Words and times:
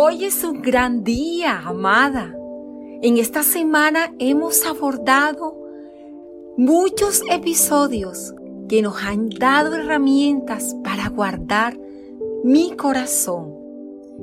Hoy 0.00 0.26
es 0.26 0.44
un 0.44 0.62
gran 0.62 1.02
día, 1.02 1.58
amada. 1.58 2.32
En 3.02 3.18
esta 3.18 3.42
semana 3.42 4.14
hemos 4.20 4.64
abordado 4.64 5.56
muchos 6.56 7.20
episodios 7.28 8.32
que 8.68 8.80
nos 8.80 9.02
han 9.02 9.28
dado 9.28 9.74
herramientas 9.74 10.76
para 10.84 11.08
guardar 11.08 11.76
mi 12.44 12.76
corazón. 12.76 13.56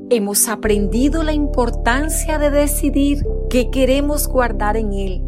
Hemos 0.10 0.48
aprendido 0.48 1.24
la 1.24 1.34
importancia 1.34 2.40
de 2.40 2.52
decidir 2.52 3.26
qué 3.50 3.70
queremos 3.70 4.30
guardar 4.30 4.78
en 4.78 4.94
él, 4.94 5.22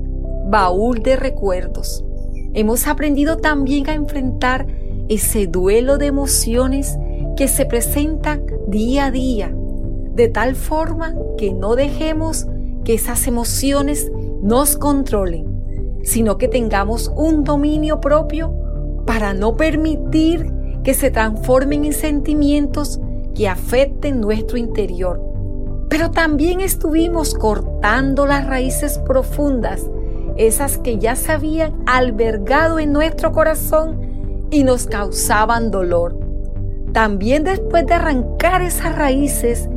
baúl 0.50 1.04
de 1.04 1.18
recuerdos. 1.18 2.06
Hemos 2.54 2.88
aprendido 2.88 3.36
también 3.36 3.90
a 3.90 3.96
enfrentar 3.96 4.66
ese 5.10 5.46
duelo 5.46 5.98
de 5.98 6.06
emociones 6.06 6.98
que 7.36 7.50
se 7.50 7.66
presentan 7.66 8.46
día 8.70 9.08
a 9.08 9.12
día 9.12 9.57
de 10.18 10.28
tal 10.30 10.56
forma 10.56 11.14
que 11.38 11.54
no 11.54 11.76
dejemos 11.76 12.48
que 12.84 12.96
esas 12.96 13.28
emociones 13.28 14.12
nos 14.42 14.76
controlen, 14.76 16.00
sino 16.04 16.40
que 16.40 16.48
tengamos 16.48 17.12
un 17.16 17.44
dominio 17.44 18.02
propio 18.02 18.52
para 19.06 19.36
no 19.36 19.56
permitir 19.56 20.52
que 20.84 20.96
se 20.96 21.12
transformen 21.12 21.86
en 21.86 21.94
sentimientos 21.94 23.00
que 23.36 23.48
afecten 23.48 24.20
nuestro 24.20 24.58
interior. 24.58 25.22
Pero 25.88 26.10
también 26.10 26.62
estuvimos 26.62 27.36
cortando 27.36 28.26
las 28.26 28.48
raíces 28.48 28.98
profundas, 28.98 29.88
esas 30.36 30.80
que 30.80 30.98
ya 30.98 31.16
se 31.16 31.32
habían 31.32 31.84
albergado 31.86 32.80
en 32.80 32.92
nuestro 32.92 33.32
corazón 33.32 34.48
y 34.50 34.64
nos 34.64 34.88
causaban 34.88 35.70
dolor. 35.70 36.18
También 36.92 37.44
después 37.44 37.86
de 37.86 37.94
arrancar 37.94 38.64
esas 38.64 38.96
raíces, 38.96 39.70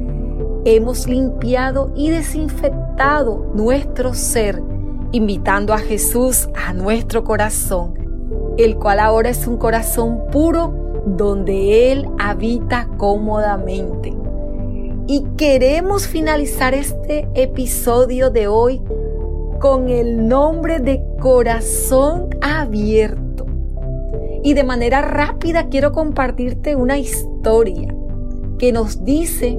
hemos 0.64 1.06
limpiado 1.06 1.92
y 1.94 2.10
desinfectado 2.10 3.50
nuestro 3.54 4.14
ser, 4.14 4.62
invitando 5.12 5.72
a 5.72 5.78
Jesús 5.78 6.48
a 6.54 6.72
nuestro 6.72 7.24
corazón, 7.24 7.94
el 8.58 8.76
cual 8.76 9.00
ahora 9.00 9.30
es 9.30 9.46
un 9.46 9.56
corazón 9.56 10.24
puro 10.30 11.02
donde 11.06 11.92
Él 11.92 12.06
habita 12.18 12.88
cómodamente. 12.96 14.14
Y 15.06 15.24
queremos 15.36 16.06
finalizar 16.06 16.74
este 16.74 17.28
episodio 17.34 18.30
de 18.30 18.46
hoy 18.46 18.80
con 19.58 19.88
el 19.88 20.28
nombre 20.28 20.78
de 20.78 21.02
corazón 21.20 22.28
abierto. 22.40 23.46
Y 24.42 24.54
de 24.54 24.62
manera 24.62 25.02
rápida 25.02 25.68
quiero 25.68 25.92
compartirte 25.92 26.76
una 26.76 26.98
historia 26.98 27.94
que 28.58 28.72
nos 28.72 29.04
dice 29.04 29.58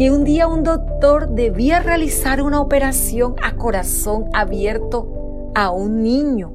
que 0.00 0.10
un 0.10 0.24
día 0.24 0.48
un 0.48 0.62
doctor 0.62 1.28
debía 1.28 1.80
realizar 1.80 2.40
una 2.40 2.62
operación 2.62 3.34
a 3.42 3.56
corazón 3.56 4.30
abierto 4.32 5.52
a 5.54 5.70
un 5.72 6.02
niño. 6.02 6.54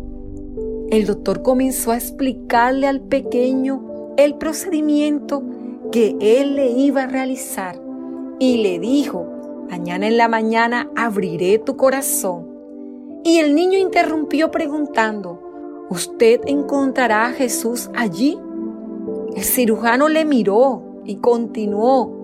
El 0.90 1.06
doctor 1.06 1.44
comenzó 1.44 1.92
a 1.92 1.96
explicarle 1.96 2.88
al 2.88 3.02
pequeño 3.02 4.14
el 4.18 4.34
procedimiento 4.40 5.44
que 5.92 6.18
él 6.20 6.56
le 6.56 6.72
iba 6.72 7.04
a 7.04 7.08
realizar 7.08 7.80
y 8.40 8.64
le 8.64 8.80
dijo, 8.80 9.28
mañana 9.70 10.08
en 10.08 10.18
la 10.18 10.28
mañana 10.28 10.90
abriré 10.96 11.60
tu 11.60 11.78
corazón. 11.78 12.48
Y 13.24 13.38
el 13.38 13.54
niño 13.54 13.78
interrumpió 13.78 14.50
preguntando, 14.50 15.86
¿usted 15.92 16.42
encontrará 16.48 17.28
a 17.28 17.32
Jesús 17.34 17.92
allí? 17.94 18.40
El 19.36 19.44
cirujano 19.44 20.10
le 20.10 20.26
miró 20.26 20.82
y 21.06 21.18
continuó, 21.18 22.15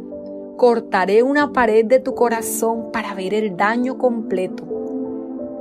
cortaré 0.61 1.23
una 1.23 1.53
pared 1.53 1.85
de 1.85 1.97
tu 1.97 2.13
corazón 2.13 2.91
para 2.91 3.15
ver 3.15 3.33
el 3.33 3.57
daño 3.57 3.97
completo. 3.97 4.63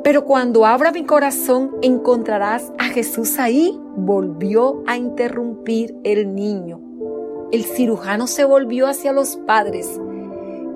Pero 0.05 0.27
cuando 0.27 0.67
abra 0.67 0.93
mi 0.93 1.07
corazón 1.07 1.71
encontrarás 1.81 2.71
a 2.79 2.85
Jesús 2.85 3.39
ahí, 3.39 3.81
volvió 3.97 4.83
a 4.87 4.99
interrumpir 4.99 5.97
el 6.05 6.35
niño. 6.35 6.83
El 7.51 7.65
cirujano 7.65 8.27
se 8.27 8.45
volvió 8.45 8.87
hacia 8.89 9.15
los 9.15 9.39
padres, 9.47 9.99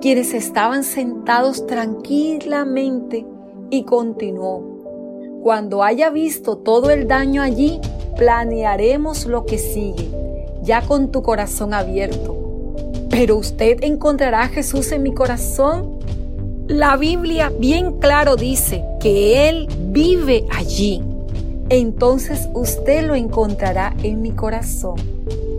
quienes 0.01 0.33
estaban 0.33 0.83
sentados 0.83 1.67
tranquilamente, 1.67 3.27
y 3.69 3.83
continuó. 3.83 5.39
Cuando 5.43 5.83
haya 5.83 6.09
visto 6.09 6.57
todo 6.57 6.89
el 6.89 7.07
daño 7.07 7.43
allí, 7.43 7.79
planearemos 8.17 9.27
lo 9.27 9.45
que 9.45 9.59
sigue, 9.59 10.09
ya 10.63 10.81
con 10.81 11.11
tu 11.11 11.21
corazón 11.21 11.75
abierto 11.75 12.44
pero 13.15 13.37
usted 13.37 13.81
encontrará 13.81 14.41
a 14.41 14.47
Jesús 14.49 14.91
en 14.91 15.01
mi 15.01 15.13
corazón. 15.13 15.99
La 16.67 16.97
Biblia 16.97 17.49
bien 17.49 17.97
claro 17.99 18.35
dice 18.35 18.83
que 18.99 19.47
Él 19.47 19.69
vive 19.87 20.45
allí. 20.51 21.01
Entonces 21.69 22.49
usted 22.53 23.07
lo 23.07 23.15
encontrará 23.15 23.95
en 24.03 24.21
mi 24.21 24.31
corazón. 24.31 24.95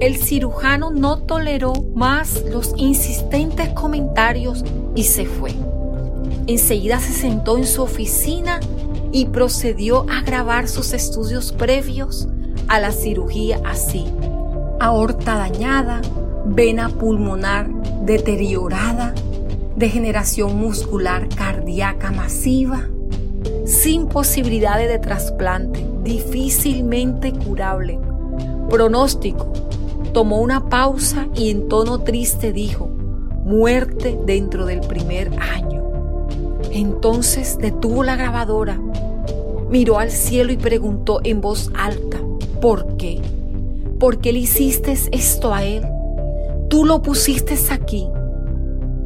El 0.00 0.16
cirujano 0.16 0.90
no 0.90 1.22
toleró 1.22 1.72
más 1.94 2.44
los 2.44 2.74
insistentes 2.76 3.70
comentarios 3.70 4.62
y 4.94 5.04
se 5.04 5.24
fue. 5.24 5.52
Enseguida 6.46 7.00
se 7.00 7.12
sentó 7.12 7.56
en 7.56 7.64
su 7.64 7.82
oficina 7.82 8.60
y 9.12 9.28
procedió 9.28 10.04
a 10.10 10.20
grabar 10.20 10.68
sus 10.68 10.92
estudios 10.92 11.52
previos 11.52 12.28
a 12.68 12.80
la 12.80 12.92
cirugía 12.92 13.62
así. 13.64 14.04
Aorta 14.78 15.36
dañada, 15.36 16.02
vena 16.44 16.90
pulmonar 16.90 17.68
deteriorada, 18.02 19.14
degeneración 19.74 20.58
muscular 20.58 21.28
cardíaca 21.34 22.12
masiva, 22.12 22.86
sin 23.64 24.06
posibilidades 24.06 24.88
de 24.90 24.98
trasplante, 24.98 25.86
difícilmente 26.02 27.32
curable. 27.32 27.98
Pronóstico. 28.68 29.50
Tomó 30.12 30.40
una 30.40 30.68
pausa 30.68 31.26
y 31.34 31.50
en 31.50 31.68
tono 31.68 32.00
triste 32.00 32.52
dijo, 32.52 32.88
muerte 33.44 34.18
dentro 34.26 34.66
del 34.66 34.80
primer 34.80 35.30
año. 35.40 35.84
Entonces 36.70 37.56
detuvo 37.58 38.04
la 38.04 38.16
grabadora, 38.16 38.78
miró 39.70 39.98
al 39.98 40.10
cielo 40.10 40.52
y 40.52 40.58
preguntó 40.58 41.20
en 41.24 41.40
voz 41.40 41.70
alta, 41.74 42.18
¿por 42.60 42.96
qué? 42.98 43.22
¿Por 43.98 44.18
qué 44.18 44.32
le 44.32 44.40
hiciste 44.40 44.94
esto 45.12 45.54
a 45.54 45.64
él? 45.64 45.86
Tú 46.68 46.84
lo 46.84 47.00
pusiste 47.02 47.54
aquí. 47.70 48.08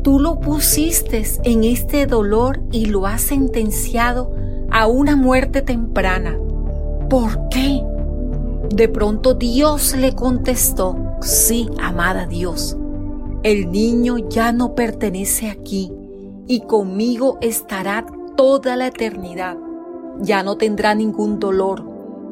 Tú 0.03 0.19
lo 0.19 0.41
pusiste 0.41 1.25
en 1.45 1.65
este 1.65 2.07
dolor 2.07 2.61
y 2.73 2.87
lo 2.87 3.07
has 3.07 3.21
sentenciado 3.21 4.33
a 4.71 4.87
una 4.87 5.15
muerte 5.15 5.63
temprana. 5.63 6.39
¿Por 7.09 7.49
qué? 7.51 7.83
De 8.75 8.89
pronto 8.89 9.35
Dios 9.35 9.95
le 9.97 10.15
contestó, 10.15 10.97
sí, 11.21 11.69
amada 11.81 12.27
Dios, 12.27 12.77
el 13.43 13.71
niño 13.71 14.19
ya 14.19 14.53
no 14.53 14.75
pertenece 14.75 15.51
aquí 15.51 15.93
y 16.47 16.61
conmigo 16.63 17.39
estará 17.41 18.07
toda 18.37 18.77
la 18.77 18.87
eternidad. 18.87 19.57
Ya 20.21 20.43
no 20.43 20.57
tendrá 20.57 20.95
ningún 20.95 21.39
dolor. 21.39 21.90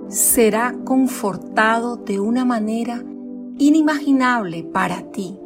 Será 0.08 0.74
confortado 0.84 1.96
de 1.96 2.20
una 2.20 2.44
manera 2.44 3.04
inimaginable 3.58 4.64
para 4.64 5.10
ti. 5.10 5.38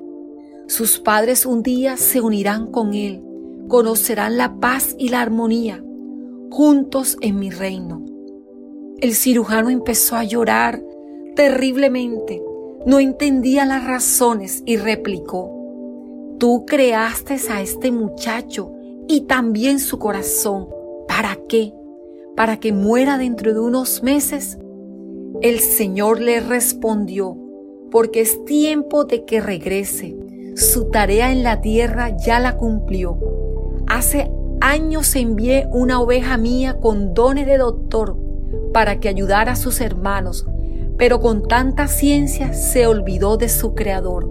Sus 0.67 0.99
padres 0.99 1.47
un 1.47 1.63
día 1.63 1.97
se 1.97 2.21
unirán 2.21 2.71
con 2.71 2.95
Él, 2.95 3.23
conocerán 3.69 4.37
la 4.37 4.61
paz 4.61 4.95
y 4.99 5.09
la 5.09 5.21
armonía 5.21 5.83
juntos 6.53 7.17
en 7.23 7.39
mi 7.39 7.51
reino. 7.51 8.05
El 9.01 9.15
cirujano 9.15 9.71
empezó 9.71 10.17
a 10.17 10.25
llorar 10.25 10.85
terriblemente, 11.35 12.43
no 12.85 13.01
entendía 13.01 13.65
las 13.65 13.87
razones 13.87 14.63
y 14.67 14.77
replicó, 14.77 15.51
tú 16.39 16.67
creaste 16.67 17.39
a 17.51 17.63
este 17.63 17.91
muchacho 17.91 18.73
y 19.09 19.23
también 19.23 19.81
su 19.81 19.99
corazón. 19.99 20.69
¿Para 21.09 21.39
qué? 21.49 21.73
¿Para 22.37 22.61
que 22.61 22.73
muera 22.73 23.17
dentro 23.17 23.55
de 23.55 23.61
unos 23.61 24.03
meses? 24.03 24.59
El 25.43 25.59
Señor 25.59 26.21
le 26.21 26.39
respondió, 26.39 27.37
porque 27.91 28.21
es 28.21 28.45
tiempo 28.45 29.03
de 29.07 29.25
que 29.25 29.41
regrese. 29.41 30.17
Su 30.55 30.85
tarea 30.85 31.33
en 31.33 31.43
la 31.43 31.61
tierra 31.61 32.17
ya 32.17 32.39
la 32.39 32.57
cumplió. 32.57 33.19
Hace 33.89 34.31
años 34.61 35.17
envié 35.17 35.67
una 35.73 36.01
oveja 36.01 36.37
mía 36.37 36.79
con 36.79 37.13
dones 37.13 37.47
de 37.47 37.59
doctor 37.59 38.17
para 38.73 39.01
que 39.01 39.09
ayudara 39.09 39.53
a 39.53 39.57
sus 39.57 39.81
hermanos, 39.81 40.47
pero 40.97 41.19
con 41.19 41.43
tanta 41.49 41.89
ciencia 41.89 42.53
se 42.53 42.87
olvidó 42.87 43.37
de 43.37 43.49
su 43.49 43.75
creador. 43.75 44.31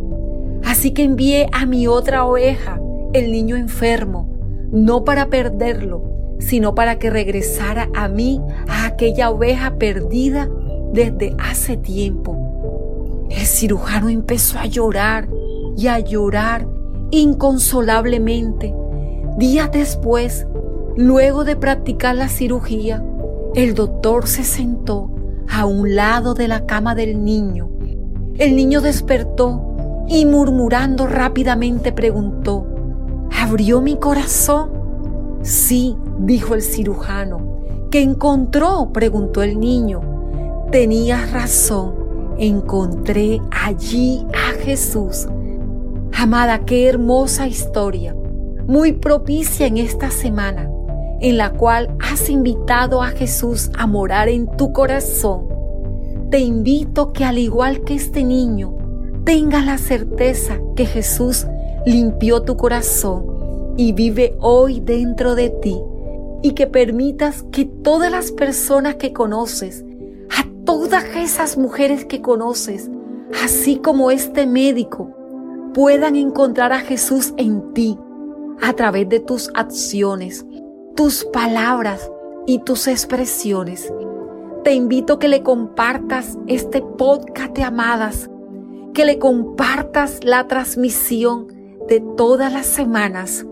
Así 0.63 0.91
que 0.91 1.03
envié 1.03 1.47
a 1.51 1.65
mi 1.65 1.87
otra 1.87 2.23
oveja, 2.23 2.79
el 3.11 3.33
niño 3.33 3.57
enfermo, 3.57 4.29
no 4.71 5.03
para 5.03 5.27
perderlo, 5.29 6.37
sino 6.39 6.73
para 6.73 6.99
que 6.99 7.09
regresara 7.09 7.89
a 7.93 8.07
mí, 8.07 8.39
a 8.69 8.85
aquella 8.85 9.29
oveja 9.29 9.75
perdida 9.77 10.49
desde 10.93 11.35
hace 11.39 11.77
tiempo. 11.77 13.27
El 13.29 13.45
cirujano 13.45 14.09
empezó 14.09 14.59
a 14.59 14.65
llorar 14.65 15.27
y 15.77 15.87
a 15.87 15.99
llorar 15.99 16.67
inconsolablemente. 17.11 18.73
Días 19.37 19.71
después, 19.71 20.47
luego 20.97 21.43
de 21.43 21.55
practicar 21.55 22.15
la 22.15 22.27
cirugía, 22.27 23.03
el 23.55 23.73
doctor 23.73 24.27
se 24.27 24.43
sentó 24.43 25.09
a 25.49 25.65
un 25.65 25.95
lado 25.95 26.33
de 26.33 26.47
la 26.47 26.65
cama 26.65 26.95
del 26.95 27.23
niño. 27.23 27.69
El 28.37 28.55
niño 28.55 28.81
despertó 28.81 30.05
y 30.07 30.25
murmurando 30.25 31.07
rápidamente 31.07 31.91
preguntó, 31.91 32.65
¿abrió 33.39 33.81
mi 33.81 33.97
corazón? 33.97 34.71
Sí, 35.41 35.95
dijo 36.19 36.53
el 36.53 36.61
cirujano. 36.61 37.61
¿Qué 37.89 38.01
encontró? 38.01 38.91
preguntó 38.93 39.43
el 39.43 39.59
niño. 39.59 40.10
Tenías 40.71 41.33
razón, 41.33 42.35
encontré 42.37 43.41
allí 43.51 44.25
a 44.33 44.53
Jesús. 44.53 45.27
Amada, 46.13 46.63
qué 46.63 46.87
hermosa 46.87 47.45
historia, 47.45 48.15
muy 48.67 48.93
propicia 48.93 49.67
en 49.67 49.75
esta 49.75 50.09
semana, 50.11 50.71
en 51.19 51.35
la 51.35 51.49
cual 51.49 51.93
has 51.99 52.29
invitado 52.29 53.03
a 53.03 53.07
Jesús 53.07 53.69
a 53.77 53.85
morar 53.85 54.29
en 54.29 54.47
tu 54.55 54.71
corazón. 54.71 55.49
Te 56.29 56.39
invito 56.39 57.11
que 57.11 57.25
al 57.25 57.37
igual 57.37 57.83
que 57.83 57.95
este 57.95 58.23
niño, 58.23 58.73
tengas 59.25 59.65
la 59.65 59.77
certeza 59.77 60.57
que 60.77 60.85
Jesús 60.85 61.47
limpió 61.85 62.43
tu 62.43 62.55
corazón 62.55 63.73
y 63.75 63.91
vive 63.91 64.37
hoy 64.39 64.79
dentro 64.79 65.35
de 65.35 65.49
ti 65.49 65.77
y 66.41 66.53
que 66.53 66.65
permitas 66.65 67.43
que 67.51 67.65
todas 67.65 68.09
las 68.09 68.31
personas 68.31 68.95
que 68.95 69.11
conoces, 69.11 69.83
todas 70.91 71.15
esas 71.15 71.57
mujeres 71.57 72.03
que 72.03 72.21
conoces, 72.21 72.91
así 73.41 73.77
como 73.77 74.11
este 74.11 74.45
médico, 74.45 75.09
puedan 75.73 76.17
encontrar 76.17 76.73
a 76.73 76.81
Jesús 76.81 77.33
en 77.37 77.71
ti 77.71 77.97
a 78.61 78.73
través 78.73 79.07
de 79.07 79.21
tus 79.21 79.49
acciones, 79.53 80.45
tus 80.97 81.23
palabras 81.23 82.11
y 82.45 82.59
tus 82.59 82.89
expresiones. 82.89 83.89
Te 84.65 84.73
invito 84.73 85.13
a 85.13 85.19
que 85.19 85.29
le 85.29 85.43
compartas 85.43 86.37
este 86.47 86.81
podcast 86.81 87.55
de 87.55 87.63
amadas, 87.63 88.29
que 88.93 89.05
le 89.05 89.17
compartas 89.17 90.25
la 90.25 90.45
transmisión 90.49 91.47
de 91.87 92.01
todas 92.17 92.51
las 92.51 92.65
semanas 92.65 93.45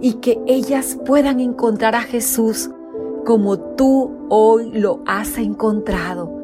y 0.00 0.14
que 0.14 0.40
ellas 0.48 0.98
puedan 1.06 1.38
encontrar 1.38 1.94
a 1.94 2.02
Jesús 2.02 2.70
como 3.24 3.56
tú 3.76 4.10
hoy 4.30 4.72
lo 4.72 5.00
has 5.06 5.38
encontrado. 5.38 6.41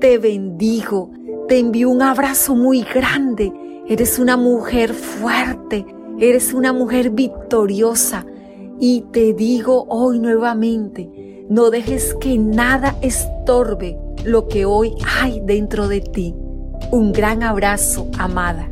Te 0.00 0.16
bendigo, 0.18 1.10
te 1.48 1.58
envío 1.58 1.90
un 1.90 2.02
abrazo 2.02 2.54
muy 2.54 2.82
grande. 2.82 3.52
Eres 3.88 4.20
una 4.20 4.36
mujer 4.36 4.94
fuerte, 4.94 5.84
eres 6.20 6.54
una 6.54 6.72
mujer 6.72 7.10
victoriosa. 7.10 8.24
Y 8.78 9.06
te 9.10 9.32
digo 9.32 9.86
hoy 9.88 10.20
nuevamente, 10.20 11.46
no 11.50 11.70
dejes 11.70 12.14
que 12.20 12.38
nada 12.38 12.96
estorbe 13.02 13.98
lo 14.24 14.46
que 14.46 14.66
hoy 14.66 14.94
hay 15.20 15.40
dentro 15.44 15.88
de 15.88 16.00
ti. 16.00 16.32
Un 16.92 17.10
gran 17.10 17.42
abrazo, 17.42 18.08
amada. 18.18 18.70